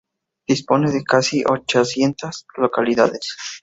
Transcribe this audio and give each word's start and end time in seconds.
Dispone 0.47 0.89
de 0.91 1.03
casi 1.03 1.43
ochocientas 1.47 2.47
localidades. 2.57 3.37